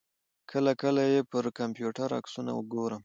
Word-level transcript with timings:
کله 0.51 0.71
کله 0.81 1.01
یې 1.11 1.21
پر 1.31 1.45
کمپیوټر 1.59 2.09
عکسونه 2.19 2.51
ګورم. 2.73 2.99